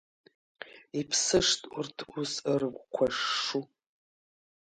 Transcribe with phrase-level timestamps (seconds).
[0.99, 3.63] Иԥсышт урҭ ус, рыгәқәа шшу.